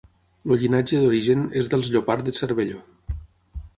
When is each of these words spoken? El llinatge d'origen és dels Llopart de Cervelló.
El 0.53 0.57
llinatge 0.61 1.01
d'origen 1.03 1.45
és 1.63 1.69
dels 1.75 1.91
Llopart 1.97 2.27
de 2.31 2.35
Cervelló. 2.39 2.83